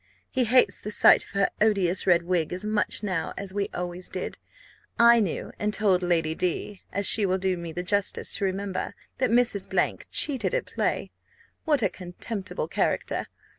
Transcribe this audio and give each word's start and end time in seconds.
He 0.31 0.45
hates 0.45 0.81
the 0.81 0.89
sight 0.89 1.23
of 1.25 1.29
her 1.33 1.49
odious 1.61 2.07
red 2.07 2.23
wig 2.23 2.51
as 2.51 2.65
much 2.65 3.03
now 3.03 3.35
as 3.37 3.53
we 3.53 3.69
always 3.71 4.09
did. 4.09 4.39
I 4.97 5.19
knew, 5.19 5.51
and 5.59 5.71
told 5.71 6.01
Lady 6.01 6.33
D, 6.33 6.81
as 6.91 7.05
she 7.05 7.23
will 7.23 7.37
do 7.37 7.55
me 7.55 7.71
the 7.71 7.83
justice 7.83 8.33
to 8.37 8.45
remember, 8.45 8.95
that 9.19 9.29
Mrs. 9.29 10.07
cheated 10.09 10.55
at 10.55 10.65
play. 10.65 11.11
What 11.65 11.83
a 11.83 11.89
contemptible 11.89 12.67
character! 12.67 13.27